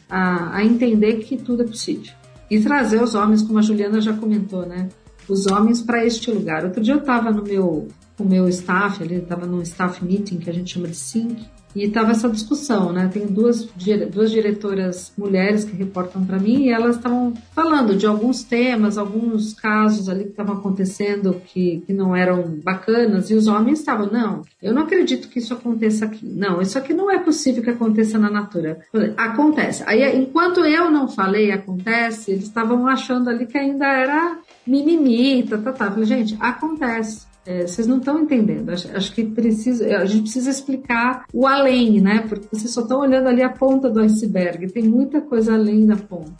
[0.08, 2.12] a, a entender que tudo é possível.
[2.50, 4.88] E trazer os homens, como a Juliana já comentou, né?
[5.28, 6.64] Os homens para este lugar.
[6.64, 10.38] Outro dia eu estava no meu, com o meu staff, ali estava num staff meeting
[10.38, 13.08] que a gente chama de SYNC, e estava essa discussão, né?
[13.12, 13.68] Tem duas,
[14.10, 19.54] duas diretoras mulheres que reportam para mim e elas estavam falando de alguns temas, alguns
[19.54, 24.42] casos ali que estavam acontecendo que, que não eram bacanas e os homens estavam, não,
[24.62, 26.24] eu não acredito que isso aconteça aqui.
[26.26, 28.78] Não, isso aqui não é possível que aconteça na natura.
[29.16, 29.82] Acontece.
[29.86, 35.58] Aí, enquanto eu não falei acontece, eles estavam achando ali que ainda era mimimi, tá,
[35.58, 35.90] tá, tá.
[35.90, 37.31] falei, gente, acontece.
[37.44, 38.70] É, vocês não estão entendendo.
[38.70, 42.24] Acho, acho, que precisa, a gente precisa explicar o além, né?
[42.28, 44.72] Porque vocês só estão olhando ali a ponta do iceberg.
[44.72, 46.32] Tem muita coisa além da ponta.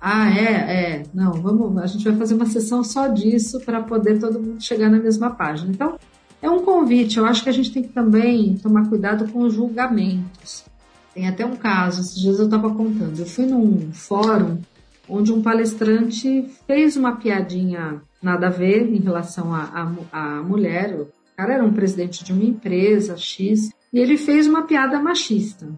[0.00, 0.52] Ah, é,
[0.92, 1.02] é.
[1.14, 1.76] Não, vamos.
[1.82, 5.30] A gente vai fazer uma sessão só disso para poder todo mundo chegar na mesma
[5.30, 5.70] página.
[5.70, 5.98] Então,
[6.40, 7.18] é um convite.
[7.18, 10.64] Eu acho que a gente tem que também tomar cuidado com os julgamentos.
[11.14, 13.18] Tem até um caso, esses dias eu estava contando.
[13.18, 14.58] Eu fui num fórum
[15.08, 20.94] onde um palestrante fez uma piadinha nada a ver em relação à mulher.
[20.94, 25.68] O cara era um presidente de uma empresa X e ele fez uma piada machista.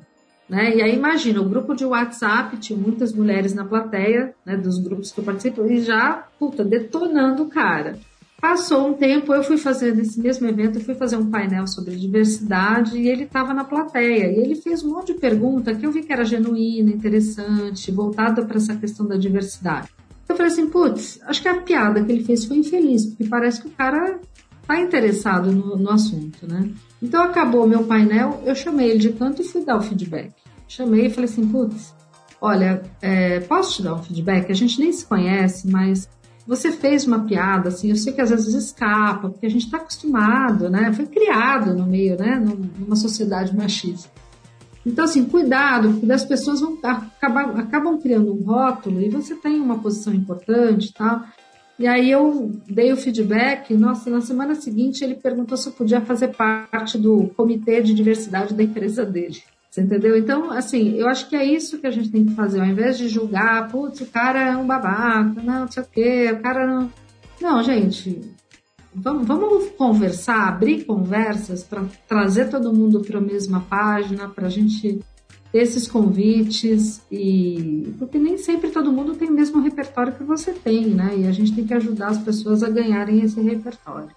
[0.48, 0.76] Né?
[0.76, 5.10] E aí imagina, o grupo de WhatsApp tinha muitas mulheres na plateia, né, dos grupos
[5.10, 7.98] que eu participo, e já, puta, detonando o cara.
[8.40, 11.96] Passou um tempo, eu fui fazer, nesse mesmo evento, eu fui fazer um painel sobre
[11.96, 14.30] diversidade e ele estava na plateia.
[14.30, 18.44] E ele fez um monte de pergunta que eu vi que era genuína, interessante, voltada
[18.44, 19.88] para essa questão da diversidade.
[20.28, 23.62] Eu falei assim, putz, acho que a piada que ele fez foi infeliz, porque parece
[23.62, 24.20] que o cara
[24.66, 26.68] tá interessado no, no assunto, né?
[27.00, 30.32] Então acabou meu painel, eu chamei ele de canto e fui dar o feedback.
[30.66, 31.94] Chamei e falei assim, putz,
[32.40, 34.50] olha, é, posso te dar um feedback?
[34.50, 36.08] A gente nem se conhece, mas
[36.46, 39.78] você fez uma piada, assim, eu sei que às vezes escapa, porque a gente está
[39.78, 40.92] acostumado, né?
[40.92, 42.42] Foi criado no meio, né?
[42.78, 44.08] Numa sociedade machista.
[44.86, 49.60] Então, assim, cuidado, porque as pessoas vão acabar, acabam criando um rótulo e você tem
[49.60, 51.28] uma posição importante, tá?
[51.76, 53.74] E aí eu dei o feedback.
[53.74, 58.54] Nossa, na semana seguinte ele perguntou se eu podia fazer parte do comitê de diversidade
[58.54, 59.42] da empresa dele.
[59.68, 60.16] Você entendeu?
[60.16, 62.60] Então, assim, eu acho que é isso que a gente tem que fazer.
[62.60, 66.30] Ao invés de julgar, putz, o cara é um babaca, não, não sei o quê,
[66.32, 66.90] o cara não.
[67.42, 68.20] Não, gente,
[68.96, 74.50] vamos, vamos conversar, abrir conversas para trazer todo mundo para a mesma página, para a
[74.50, 75.00] gente
[75.52, 80.52] ter esses convites e porque nem sempre todo mundo tem o mesmo repertório que você
[80.52, 81.14] tem, né?
[81.16, 84.10] E a gente tem que ajudar as pessoas a ganharem esse repertório.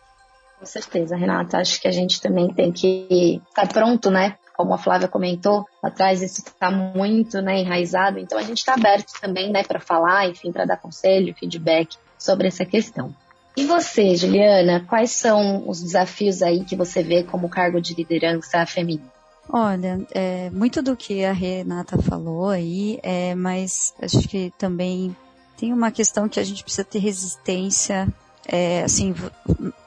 [0.60, 1.58] Com certeza, Renata.
[1.58, 4.38] Acho que a gente também tem que estar pronto, né?
[4.56, 8.20] Como a Flávia comentou atrás, isso está muito né, enraizado.
[8.20, 12.50] Então a gente está aberto também, né, para falar, enfim, para dar conselho, feedback sobre
[12.50, 13.16] essa questão.
[13.60, 18.66] E você, Juliana, quais são os desafios aí que você vê como cargo de liderança
[18.66, 19.12] feminina?
[19.50, 25.14] Olha, é, muito do que a Renata falou aí, é, mas acho que também
[25.58, 28.08] tem uma questão que a gente precisa ter resistência.
[28.48, 29.14] É, assim,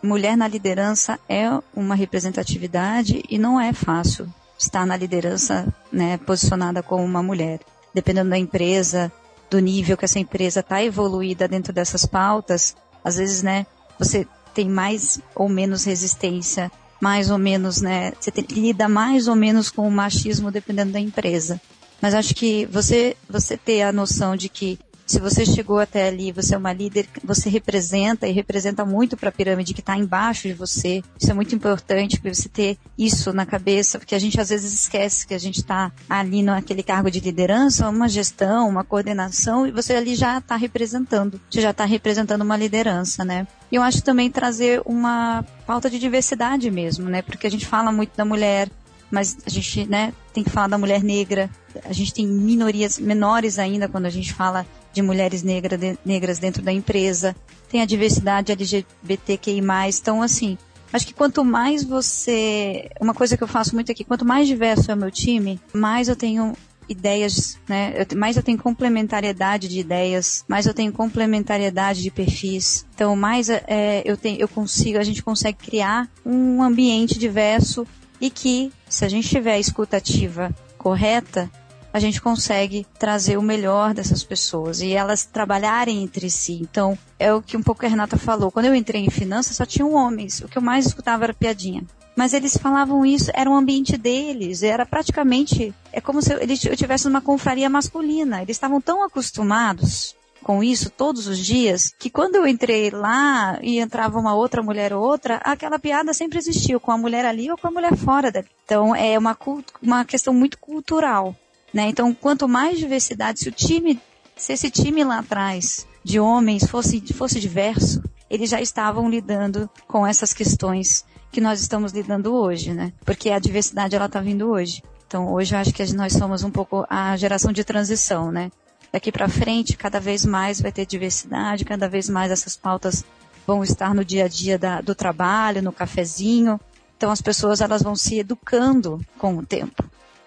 [0.02, 6.82] mulher na liderança é uma representatividade e não é fácil estar na liderança, né, posicionada
[6.82, 7.58] como uma mulher.
[7.94, 9.10] Dependendo da empresa,
[9.48, 13.66] do nível que essa empresa está evoluída dentro dessas pautas, às vezes, né,
[13.98, 19.34] você tem mais ou menos resistência, mais ou menos, né, você tem, lida mais ou
[19.34, 21.60] menos com o machismo dependendo da empresa.
[22.00, 24.78] Mas acho que você, você ter a noção de que
[25.12, 29.28] se você chegou até ali, você é uma líder, você representa e representa muito para
[29.28, 31.02] a pirâmide que está embaixo de você.
[31.20, 34.72] Isso é muito importante para você ter isso na cabeça, porque a gente às vezes
[34.72, 39.70] esquece que a gente está ali naquele cargo de liderança, uma gestão, uma coordenação, e
[39.70, 41.38] você ali já está representando.
[41.50, 43.46] Você já está representando uma liderança, né?
[43.70, 47.20] E eu acho também trazer uma pauta de diversidade mesmo, né?
[47.20, 48.70] Porque a gente fala muito da mulher,
[49.10, 51.50] mas a gente, né, tem que falar da mulher negra.
[51.84, 56.38] A gente tem minorias menores ainda quando a gente fala de mulheres negra, de, negras
[56.38, 57.34] dentro da empresa,
[57.68, 59.62] tem a diversidade LGBTQI+,
[60.00, 60.58] então assim,
[60.92, 64.90] acho que quanto mais você, uma coisa que eu faço muito aqui, quanto mais diverso
[64.90, 66.54] é o meu time, mais eu tenho
[66.88, 67.94] ideias, né?
[68.16, 72.86] mais eu tenho complementariedade de ideias, mais eu tenho complementariedade de perfis.
[72.94, 77.86] Então, mais é, eu tenho, eu consigo, a gente consegue criar um ambiente diverso
[78.20, 81.50] e que, se a gente tiver a escutativa correta,
[81.92, 86.58] a gente consegue trazer o melhor dessas pessoas e elas trabalharem entre si.
[86.62, 88.50] Então, é o que um pouco a Renata falou.
[88.50, 90.40] Quando eu entrei em finanças, só tinham homens.
[90.40, 91.84] O que eu mais escutava era piadinha.
[92.16, 96.76] Mas eles falavam isso, era o um ambiente deles, era praticamente, é como se eu,
[96.76, 98.42] tivesse numa confraria masculina.
[98.42, 103.78] Eles estavam tão acostumados com isso todos os dias, que quando eu entrei lá e
[103.78, 107.56] entrava uma outra mulher ou outra, aquela piada sempre existiu, com a mulher ali ou
[107.56, 108.48] com a mulher fora dali.
[108.64, 109.38] Então é uma,
[109.80, 111.34] uma questão muito cultural.
[111.72, 111.88] Né?
[111.88, 114.00] Então, quanto mais diversidade, se o time,
[114.36, 120.06] se esse time lá atrás de homens fosse, fosse diverso, eles já estavam lidando com
[120.06, 122.92] essas questões que nós estamos lidando hoje, né?
[123.04, 124.82] Porque a diversidade ela está vindo hoje.
[125.06, 128.50] Então, hoje eu acho que nós somos um pouco a geração de transição, né?
[128.92, 133.02] Daqui para frente, cada vez mais vai ter diversidade, cada vez mais essas pautas
[133.46, 136.60] vão estar no dia a dia da, do trabalho, no cafezinho.
[136.96, 139.82] Então, as pessoas elas vão se educando com o tempo.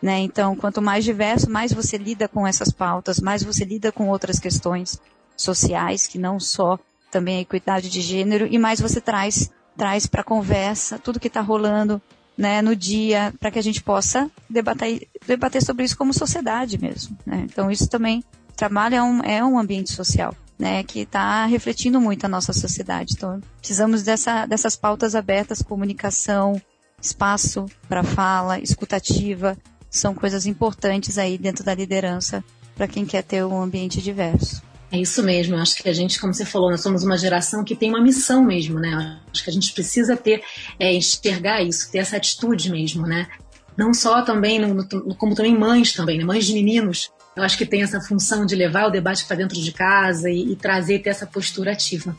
[0.06, 0.20] Né?
[0.20, 4.38] Então, quanto mais diverso, mais você lida com essas pautas, mais você lida com outras
[4.38, 5.02] questões
[5.36, 6.78] sociais, que não só
[7.10, 11.42] também a equidade de gênero, e mais você traz traz para conversa tudo que está
[11.42, 12.00] rolando
[12.38, 17.18] né, no dia, para que a gente possa debater, debater sobre isso como sociedade mesmo.
[17.26, 17.48] Né?
[17.52, 18.24] Então, isso também,
[18.56, 20.36] trabalho é um, é um ambiente social.
[20.58, 23.16] Né, que está refletindo muito a nossa sociedade.
[23.18, 26.62] Então, precisamos dessa, dessas pautas abertas, comunicação,
[27.02, 29.58] espaço para fala, escutativa,
[29.98, 32.44] são coisas importantes aí dentro da liderança
[32.76, 34.62] para quem quer ter um ambiente diverso.
[34.92, 37.76] É isso mesmo, acho que a gente, como você falou, nós somos uma geração que
[37.76, 39.20] tem uma missão mesmo, né?
[39.32, 40.44] Acho que a gente precisa ter,
[40.80, 43.28] é, enxergar isso, ter essa atitude mesmo, né?
[43.76, 46.24] Não só também, no, no, como também mães também, né?
[46.24, 49.60] Mães de meninos, eu acho que tem essa função de levar o debate para dentro
[49.60, 52.18] de casa e, e trazer, ter essa postura ativa.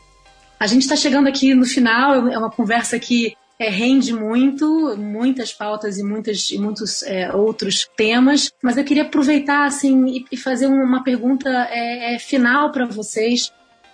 [0.59, 5.51] A gente está chegando aqui no final, é uma conversa que é, rende muito, muitas
[5.51, 10.67] pautas e, muitas, e muitos é, outros temas, mas eu queria aproveitar assim e, fazer
[10.67, 13.51] uma pergunta é, é final para vocês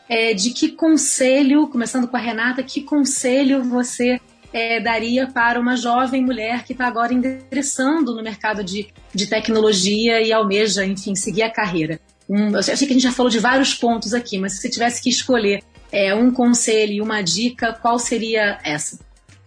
[0.10, 4.20] é, de que conselho, começando com a Renata, que conselho você
[4.52, 10.22] é, daria para uma jovem mulher que está agora ingressando no mercado de, de tecnologia
[10.22, 12.02] e almeja, enfim, seguir a carreira?
[12.30, 14.70] Um, eu sei que a gente já falou de vários pontos aqui, mas se você
[14.70, 15.64] tivesse que escolher
[16.18, 18.98] um conselho e uma dica, qual seria essa?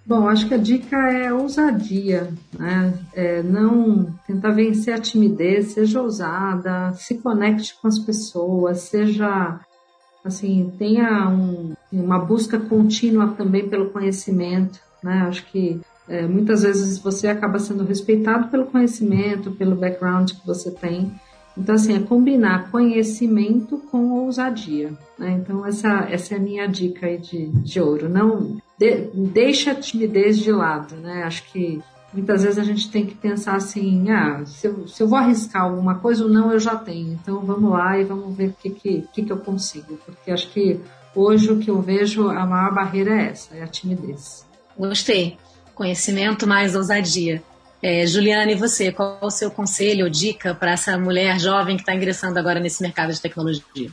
[0.07, 2.95] Bom, acho que a dica é ousadia, né?
[3.13, 9.59] É não tentar vencer a timidez, seja ousada, se conecte com as pessoas, seja
[10.25, 15.25] assim, tenha um, uma busca contínua também pelo conhecimento, né?
[15.29, 20.71] Acho que é, muitas vezes você acaba sendo respeitado pelo conhecimento, pelo background que você
[20.71, 21.13] tem.
[21.57, 24.93] Então, assim, é combinar conhecimento com ousadia.
[25.19, 25.41] Né?
[25.41, 28.09] Então, essa, essa é a minha dica aí de, de ouro.
[28.09, 31.23] Não de, deixa a timidez de lado, né?
[31.25, 31.81] Acho que
[32.13, 35.63] muitas vezes a gente tem que pensar assim, ah, se eu, se eu vou arriscar
[35.63, 37.13] alguma coisa ou não, eu já tenho.
[37.13, 39.99] Então vamos lá e vamos ver o que, que, que, que eu consigo.
[40.05, 40.81] Porque acho que
[41.15, 44.47] hoje o que eu vejo, a maior barreira é essa, é a timidez.
[44.79, 45.39] Gostei.
[45.75, 47.43] Conhecimento mais ousadia.
[47.83, 51.83] É, Juliana, e você, qual o seu conselho ou dica para essa mulher jovem que
[51.83, 53.91] está ingressando agora nesse mercado de tecnologia?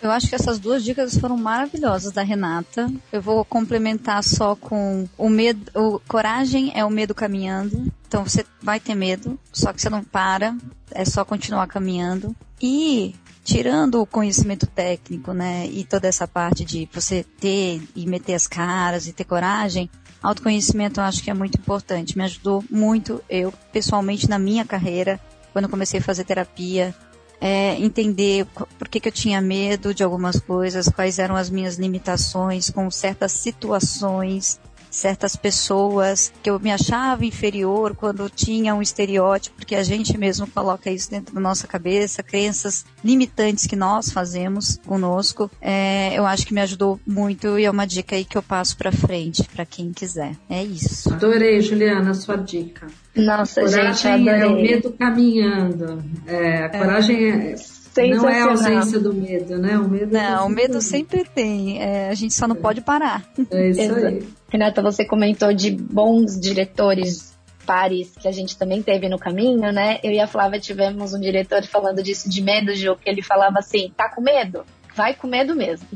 [0.00, 2.88] Eu acho que essas duas dicas foram maravilhosas da Renata.
[3.12, 7.92] Eu vou complementar só com o medo, o coragem é o medo caminhando.
[8.06, 10.56] Então você vai ter medo, só que você não para,
[10.92, 12.34] é só continuar caminhando.
[12.62, 13.14] E
[13.44, 18.46] tirando o conhecimento técnico, né, e toda essa parte de você ter e meter as
[18.46, 19.90] caras e ter coragem,
[20.22, 22.16] autoconhecimento eu acho que é muito importante.
[22.16, 25.20] Me ajudou muito eu pessoalmente na minha carreira,
[25.52, 26.94] quando comecei a fazer terapia,
[27.40, 28.46] é, entender
[28.78, 32.90] por que, que eu tinha medo de algumas coisas, quais eram as minhas limitações com
[32.90, 34.60] certas situações,
[34.90, 40.46] certas pessoas que eu me achava inferior quando tinha um estereótipo, porque a gente mesmo
[40.46, 45.50] coloca isso dentro da nossa cabeça, crenças limitantes que nós fazemos conosco.
[45.60, 48.76] É, eu acho que me ajudou muito e é uma dica aí que eu passo
[48.76, 50.32] para frente para quem quiser.
[50.48, 51.12] É isso.
[51.12, 52.86] Adorei, Juliana, a sua dica.
[53.14, 54.40] Nossa, coragem gente, adorei.
[54.40, 56.04] é o medo caminhando.
[56.26, 57.56] É, a coragem é, é
[57.96, 59.78] não é a ausência do medo, né?
[59.78, 61.82] O medo não, o medo sempre tem.
[61.82, 62.58] É, a gente só não é.
[62.58, 63.24] pode parar.
[63.50, 64.28] É isso aí.
[64.50, 67.36] Renata, você comentou de bons diretores
[67.66, 69.98] pares que a gente também teve no caminho, né?
[70.02, 73.58] Eu e a Flávia tivemos um diretor falando disso de medo, Gil, que ele falava
[73.58, 74.64] assim, tá com medo?
[74.98, 75.86] vai com medo mesmo.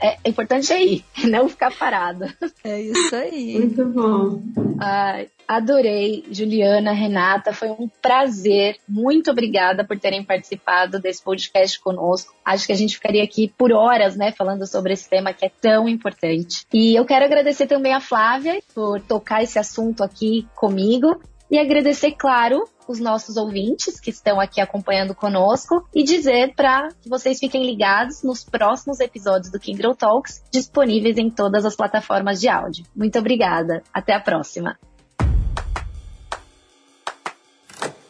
[0.00, 2.26] É, é importante é ir, não ficar parado.
[2.62, 3.58] É isso aí.
[3.58, 4.40] Muito bom.
[4.78, 8.76] Ai, adorei, Juliana, Renata, foi um prazer.
[8.88, 12.34] Muito obrigada por terem participado desse podcast conosco.
[12.44, 15.50] Acho que a gente ficaria aqui por horas, né, falando sobre esse tema que é
[15.60, 16.66] tão importante.
[16.72, 22.12] E eu quero agradecer também a Flávia por tocar esse assunto aqui comigo e agradecer,
[22.12, 27.66] claro, os nossos ouvintes que estão aqui acompanhando conosco e dizer para que vocês fiquem
[27.66, 32.86] ligados nos próximos episódios do Kindle Talks, disponíveis em todas as plataformas de áudio.
[32.96, 33.82] Muito obrigada.
[33.92, 34.78] Até a próxima.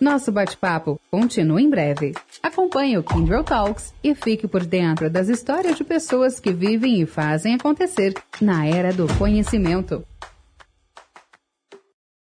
[0.02, 2.12] Nosso bate-papo continua em breve.
[2.42, 7.06] Acompanhe o Kindle Talks e fique por dentro das histórias de pessoas que vivem e
[7.06, 10.04] fazem acontecer na era do conhecimento.